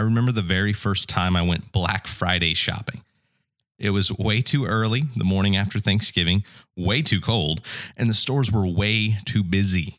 I 0.00 0.02
remember 0.02 0.32
the 0.32 0.40
very 0.40 0.72
first 0.72 1.10
time 1.10 1.36
I 1.36 1.42
went 1.42 1.72
Black 1.72 2.06
Friday 2.06 2.54
shopping. 2.54 3.02
It 3.78 3.90
was 3.90 4.10
way 4.10 4.40
too 4.40 4.64
early, 4.64 5.02
the 5.14 5.26
morning 5.26 5.58
after 5.58 5.78
Thanksgiving, 5.78 6.42
way 6.74 7.02
too 7.02 7.20
cold, 7.20 7.60
and 7.98 8.08
the 8.08 8.14
stores 8.14 8.50
were 8.50 8.66
way 8.66 9.18
too 9.26 9.42
busy. 9.42 9.98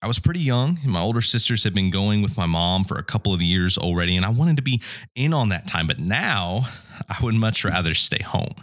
I 0.00 0.06
was 0.06 0.20
pretty 0.20 0.38
young, 0.38 0.78
and 0.84 0.92
my 0.92 1.00
older 1.00 1.20
sisters 1.20 1.64
had 1.64 1.74
been 1.74 1.90
going 1.90 2.22
with 2.22 2.36
my 2.36 2.46
mom 2.46 2.84
for 2.84 2.98
a 2.98 3.02
couple 3.02 3.34
of 3.34 3.42
years 3.42 3.76
already, 3.76 4.16
and 4.16 4.24
I 4.24 4.28
wanted 4.28 4.58
to 4.58 4.62
be 4.62 4.80
in 5.16 5.34
on 5.34 5.48
that 5.48 5.66
time. 5.66 5.88
But 5.88 5.98
now 5.98 6.68
I 7.08 7.16
would 7.20 7.34
much 7.34 7.64
rather 7.64 7.94
stay 7.94 8.22
home. 8.22 8.54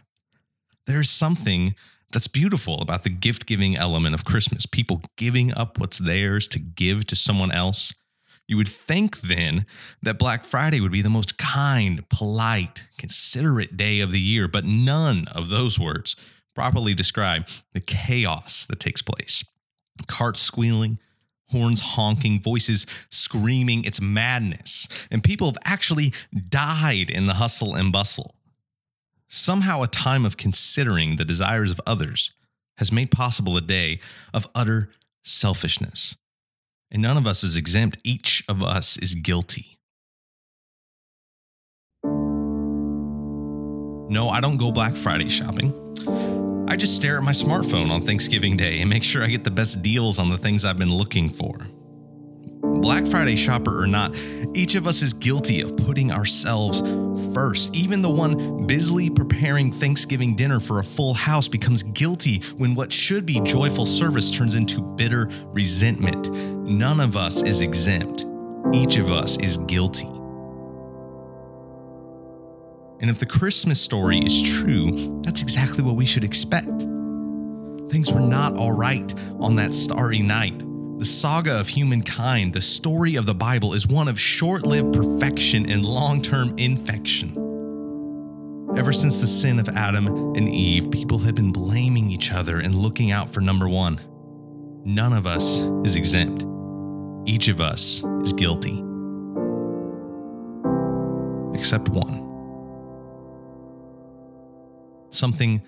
There's 0.85 1.09
something 1.09 1.75
that's 2.13 2.29
beautiful 2.29 2.81
about 2.81 3.03
the 3.03 3.09
gift 3.09 3.45
giving 3.45 3.75
element 3.75 4.15
of 4.15 4.23
Christmas, 4.23 4.65
people 4.65 5.01
giving 5.17 5.53
up 5.53 5.77
what's 5.77 5.97
theirs 5.97 6.47
to 6.47 6.59
give 6.59 7.05
to 7.07 7.17
someone 7.17 7.51
else. 7.51 7.93
You 8.49 8.57
would 8.57 8.67
think 8.67 9.21
then 9.21 9.67
that 10.01 10.17
Black 10.17 10.43
Friday 10.43 10.81
would 10.81 10.91
be 10.91 11.03
the 11.03 11.09
most 11.09 11.37
kind, 11.37 12.09
polite, 12.09 12.83
considerate 12.97 13.77
day 13.77 13.99
of 13.99 14.11
the 14.11 14.19
year, 14.19 14.47
but 14.47 14.65
none 14.65 15.27
of 15.27 15.49
those 15.49 15.79
words 15.79 16.15
properly 16.55 16.95
describe 16.95 17.47
the 17.73 17.79
chaos 17.79 18.65
that 18.65 18.79
takes 18.79 19.03
place. 19.03 19.45
Carts 20.07 20.41
squealing, 20.41 20.97
horns 21.49 21.79
honking, 21.79 22.41
voices 22.41 22.87
screaming. 23.11 23.83
It's 23.83 24.01
madness. 24.01 24.87
And 25.11 25.23
people 25.23 25.45
have 25.45 25.59
actually 25.63 26.11
died 26.49 27.11
in 27.11 27.27
the 27.27 27.35
hustle 27.35 27.75
and 27.75 27.91
bustle. 27.91 28.33
Somehow, 29.27 29.83
a 29.83 29.87
time 29.87 30.25
of 30.25 30.37
considering 30.37 31.17
the 31.17 31.23
desires 31.23 31.69
of 31.69 31.79
others 31.85 32.31
has 32.77 32.91
made 32.91 33.11
possible 33.11 33.57
a 33.57 33.61
day 33.61 33.99
of 34.33 34.49
utter 34.55 34.89
selfishness. 35.21 36.15
And 36.91 37.01
none 37.01 37.17
of 37.17 37.27
us 37.27 37.43
is 37.43 37.55
exempt, 37.55 37.97
each 38.03 38.43
of 38.49 38.63
us 38.63 38.97
is 38.97 39.13
guilty. 39.15 39.77
No, 44.09 44.29
I 44.29 44.41
don't 44.41 44.57
go 44.57 44.71
Black 44.71 44.95
Friday 44.95 45.29
shopping. 45.29 45.71
I 46.67 46.75
just 46.75 46.95
stare 46.95 47.17
at 47.17 47.23
my 47.23 47.31
smartphone 47.31 47.91
on 47.91 48.01
Thanksgiving 48.01 48.57
Day 48.57 48.81
and 48.81 48.89
make 48.89 49.03
sure 49.03 49.23
I 49.23 49.27
get 49.27 49.43
the 49.43 49.51
best 49.51 49.83
deals 49.83 50.17
on 50.17 50.29
the 50.29 50.37
things 50.37 50.65
I've 50.65 50.79
been 50.79 50.93
looking 50.93 51.29
for. 51.29 51.55
Black 52.81 53.05
Friday 53.05 53.35
shopper 53.35 53.81
or 53.81 53.87
not, 53.87 54.15
each 54.53 54.75
of 54.75 54.87
us 54.87 55.01
is 55.01 55.13
guilty 55.13 55.61
of 55.61 55.75
putting 55.75 56.11
ourselves 56.11 56.81
first. 57.33 57.75
Even 57.75 58.01
the 58.01 58.09
one 58.09 58.65
busily 58.65 59.09
preparing 59.09 59.71
Thanksgiving 59.71 60.35
dinner 60.35 60.59
for 60.59 60.79
a 60.79 60.83
full 60.83 61.13
house 61.13 61.47
becomes 61.47 61.83
guilty 61.83 62.39
when 62.57 62.75
what 62.75 62.91
should 62.91 63.25
be 63.25 63.39
joyful 63.41 63.85
service 63.85 64.31
turns 64.31 64.55
into 64.55 64.81
bitter 64.81 65.29
resentment. 65.47 66.29
None 66.31 66.99
of 66.99 67.17
us 67.17 67.43
is 67.43 67.61
exempt, 67.61 68.25
each 68.73 68.97
of 68.97 69.11
us 69.11 69.37
is 69.37 69.57
guilty. 69.57 70.07
And 73.01 73.09
if 73.09 73.19
the 73.19 73.25
Christmas 73.25 73.79
story 73.79 74.19
is 74.19 74.41
true, 74.41 75.21
that's 75.23 75.41
exactly 75.41 75.83
what 75.83 75.95
we 75.95 76.05
should 76.05 76.23
expect. 76.23 76.81
Things 77.89 78.13
were 78.13 78.19
not 78.19 78.57
all 78.57 78.73
right 78.73 79.13
on 79.39 79.55
that 79.55 79.73
starry 79.73 80.19
night. 80.19 80.61
The 80.99 81.05
saga 81.05 81.57
of 81.57 81.69
humankind, 81.69 82.51
the 82.51 82.61
story 82.61 83.15
of 83.15 83.25
the 83.25 83.33
Bible, 83.33 83.73
is 83.73 83.87
one 83.87 84.09
of 84.09 84.19
short 84.19 84.67
lived 84.67 84.91
perfection 84.91 85.71
and 85.71 85.85
long 85.85 86.21
term 86.21 86.53
infection. 86.57 87.29
Ever 88.77 88.91
since 88.91 89.21
the 89.21 89.27
sin 89.27 89.61
of 89.61 89.69
Adam 89.69 90.07
and 90.35 90.49
Eve, 90.49 90.91
people 90.91 91.19
have 91.19 91.35
been 91.35 91.53
blaming 91.53 92.11
each 92.11 92.33
other 92.33 92.59
and 92.59 92.75
looking 92.75 93.11
out 93.11 93.29
for 93.29 93.39
number 93.39 93.69
one. 93.69 94.01
None 94.83 95.13
of 95.13 95.25
us 95.25 95.61
is 95.85 95.95
exempt, 95.95 96.45
each 97.25 97.47
of 97.47 97.61
us 97.61 98.03
is 98.21 98.33
guilty. 98.33 98.83
Except 101.57 101.87
one. 101.87 102.27
Something 105.11 105.61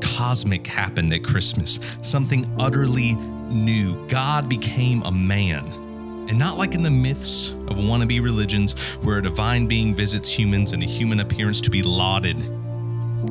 cosmic 0.00 0.64
happened 0.64 1.12
at 1.12 1.24
Christmas, 1.24 1.80
something 2.02 2.46
utterly 2.60 3.16
new. 3.50 4.06
God 4.08 4.48
became 4.48 5.02
a 5.02 5.10
man. 5.10 5.64
And 6.28 6.38
not 6.38 6.58
like 6.58 6.74
in 6.74 6.82
the 6.82 6.90
myths 6.90 7.52
of 7.52 7.78
wannabe 7.78 8.22
religions 8.22 8.78
where 8.96 9.18
a 9.18 9.22
divine 9.22 9.66
being 9.66 9.94
visits 9.94 10.30
humans 10.30 10.72
in 10.72 10.82
a 10.82 10.86
human 10.86 11.20
appearance 11.20 11.60
to 11.62 11.70
be 11.70 11.82
lauded. 11.82 12.38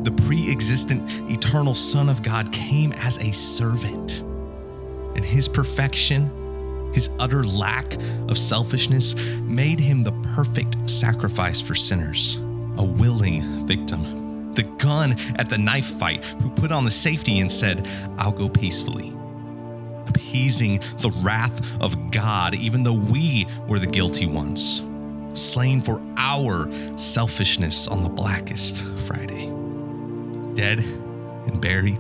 The 0.04 0.12
pre 0.26 0.50
existent, 0.52 1.30
eternal 1.30 1.74
Son 1.74 2.10
of 2.10 2.24
God 2.24 2.52
came 2.52 2.92
as 2.94 3.18
a 3.18 3.32
servant. 3.34 4.22
And 5.16 5.24
his 5.24 5.48
perfection, 5.48 6.92
his 6.94 7.10
utter 7.20 7.44
lack 7.44 7.96
of 8.30 8.38
selfishness, 8.38 9.16
made 9.42 9.80
him 9.80 10.04
the 10.04 10.14
perfect 10.36 10.90
sacrifice 10.90 11.62
for 11.62 11.76
sinners, 11.76 12.38
a 12.78 12.84
willing 12.84 13.66
victim 13.66 14.26
the 14.56 14.64
gun 14.64 15.16
at 15.38 15.50
the 15.50 15.58
knife 15.58 15.86
fight, 15.86 16.24
who 16.26 16.50
put 16.50 16.72
on 16.72 16.86
the 16.86 16.92
safety 16.92 17.40
and 17.40 17.52
said, 17.52 17.88
I'll 18.18 18.32
go 18.32 18.50
peacefully. 18.50 19.14
Appeasing 20.08 20.80
the 20.98 21.14
wrath 21.24 21.82
of 21.82 22.12
God, 22.12 22.56
even 22.56 22.84
though 22.84 22.94
we 22.94 23.48
were 23.68 23.80
the 23.80 23.88
guilty 23.88 24.26
ones, 24.26 24.84
slain 25.34 25.82
for 25.82 26.02
our 26.18 26.72
selfishness 26.98 27.88
on 27.88 28.04
the 28.04 28.10
blackest 28.10 28.86
Friday. 29.00 29.48
Dead 30.54 30.80
and 30.80 31.60
buried 31.62 32.00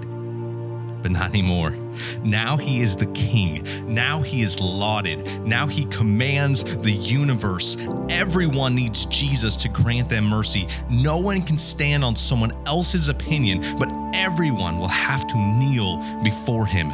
but 1.05 1.11
not 1.11 1.29
anymore. 1.29 1.69
Now 2.23 2.57
he 2.57 2.81
is 2.81 2.95
the 2.95 3.05
king. 3.13 3.63
Now 3.85 4.23
he 4.23 4.41
is 4.41 4.59
lauded. 4.59 5.45
Now 5.45 5.67
he 5.67 5.85
commands 5.85 6.63
the 6.79 6.93
universe. 6.93 7.77
Everyone 8.09 8.73
needs 8.73 9.05
Jesus 9.05 9.55
to 9.57 9.69
grant 9.69 10.09
them 10.09 10.25
mercy. 10.25 10.65
No 10.89 11.19
one 11.19 11.43
can 11.43 11.59
stand 11.59 12.03
on 12.03 12.15
someone 12.15 12.53
else's 12.65 13.07
opinion, 13.07 13.63
but 13.77 13.93
everyone 14.15 14.79
will 14.79 14.87
have 14.87 15.27
to 15.27 15.37
kneel 15.37 15.97
before 16.23 16.65
him. 16.65 16.89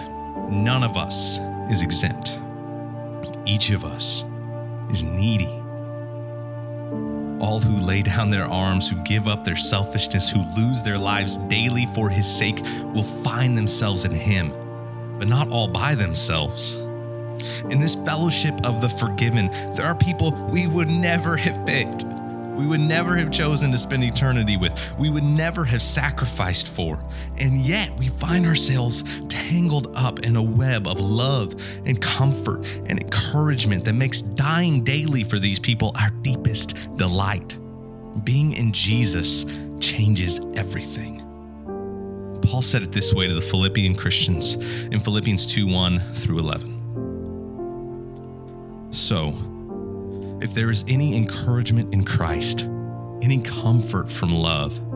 None 0.51 0.83
of 0.83 0.97
us 0.97 1.39
is 1.69 1.81
exempt. 1.81 2.39
Each 3.45 3.71
of 3.71 3.85
us 3.85 4.25
is 4.89 5.03
needy 5.03 5.61
all 7.41 7.59
who 7.59 7.83
lay 7.83 8.03
down 8.03 8.29
their 8.29 8.45
arms, 8.45 8.87
who 8.87 8.95
give 8.97 9.27
up 9.27 9.43
their 9.43 9.55
selfishness, 9.55 10.29
who 10.29 10.41
lose 10.55 10.83
their 10.83 10.97
lives 10.97 11.37
daily 11.37 11.87
for 11.87 12.07
his 12.07 12.27
sake, 12.27 12.59
will 12.93 13.03
find 13.03 13.57
themselves 13.57 14.05
in 14.05 14.13
him, 14.13 14.51
but 15.17 15.27
not 15.27 15.49
all 15.49 15.67
by 15.67 15.95
themselves. 15.95 16.77
In 17.69 17.79
this 17.79 17.95
fellowship 17.95 18.53
of 18.63 18.79
the 18.79 18.89
forgiven, 18.89 19.49
there 19.73 19.85
are 19.85 19.95
people 19.95 20.31
we 20.51 20.67
would 20.67 20.89
never 20.89 21.35
have 21.35 21.65
picked 21.65 22.05
we 22.61 22.67
would 22.67 22.81
never 22.81 23.15
have 23.15 23.31
chosen 23.31 23.71
to 23.71 23.77
spend 23.77 24.03
eternity 24.03 24.55
with, 24.55 24.95
we 24.99 25.09
would 25.09 25.23
never 25.23 25.65
have 25.65 25.81
sacrificed 25.81 26.67
for. 26.67 26.99
And 27.39 27.53
yet 27.53 27.89
we 27.97 28.07
find 28.07 28.45
ourselves 28.45 29.03
tangled 29.51 29.91
up 29.95 30.19
in 30.19 30.37
a 30.37 30.41
web 30.41 30.87
of 30.87 31.01
love 31.01 31.53
and 31.85 32.01
comfort 32.01 32.65
and 32.85 33.03
encouragement 33.03 33.83
that 33.83 33.91
makes 33.91 34.21
dying 34.21 34.81
daily 34.81 35.25
for 35.25 35.39
these 35.39 35.59
people 35.59 35.91
our 35.99 36.09
deepest 36.21 36.95
delight. 36.95 37.57
Being 38.23 38.53
in 38.53 38.71
Jesus 38.71 39.45
changes 39.81 40.39
everything. 40.55 41.17
Paul 42.43 42.61
said 42.61 42.81
it 42.81 42.93
this 42.93 43.13
way 43.13 43.27
to 43.27 43.33
the 43.33 43.41
Philippian 43.41 43.93
Christians 43.93 44.55
in 44.85 45.01
Philippians 45.01 45.45
2 45.45 45.67
1 45.67 45.99
through 45.99 46.39
11. 46.39 46.77
So, 48.91 49.33
if 50.41 50.53
there 50.53 50.69
is 50.69 50.85
any 50.87 51.13
encouragement 51.17 51.93
in 51.93 52.05
Christ, 52.05 52.61
any 53.21 53.41
comfort 53.41 54.09
from 54.09 54.33
love, 54.33 54.79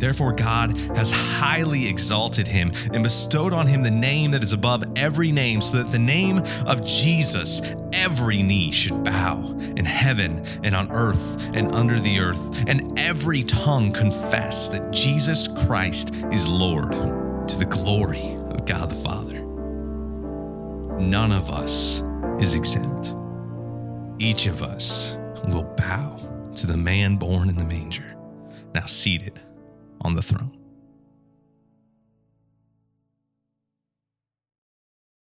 Therefore, 0.00 0.32
God 0.32 0.76
has 0.96 1.12
highly 1.12 1.86
exalted 1.86 2.46
him 2.46 2.72
and 2.92 3.02
bestowed 3.02 3.52
on 3.52 3.66
him 3.66 3.82
the 3.82 3.90
name 3.90 4.30
that 4.30 4.42
is 4.42 4.54
above 4.54 4.82
every 4.96 5.30
name, 5.30 5.60
so 5.60 5.76
that 5.76 5.92
the 5.92 5.98
name 5.98 6.38
of 6.66 6.84
Jesus 6.84 7.60
every 7.92 8.42
knee 8.42 8.72
should 8.72 9.04
bow 9.04 9.50
in 9.76 9.84
heaven 9.84 10.42
and 10.64 10.74
on 10.74 10.90
earth 10.96 11.44
and 11.54 11.70
under 11.72 12.00
the 12.00 12.18
earth, 12.18 12.64
and 12.66 12.98
every 12.98 13.42
tongue 13.42 13.92
confess 13.92 14.68
that 14.68 14.90
Jesus 14.90 15.46
Christ 15.66 16.14
is 16.32 16.48
Lord 16.48 16.92
to 16.92 17.58
the 17.58 17.68
glory 17.68 18.36
of 18.48 18.64
God 18.64 18.90
the 18.90 18.94
Father. 18.94 19.40
None 20.98 21.32
of 21.32 21.50
us 21.50 22.02
is 22.40 22.54
exempt. 22.54 23.14
Each 24.18 24.46
of 24.46 24.62
us 24.62 25.18
will 25.44 25.64
bow 25.76 26.18
to 26.56 26.66
the 26.66 26.76
man 26.76 27.16
born 27.16 27.50
in 27.50 27.56
the 27.56 27.64
manger, 27.64 28.16
now 28.74 28.86
seated 28.86 29.40
on 30.02 30.14
the 30.14 30.22
throne. 30.22 30.59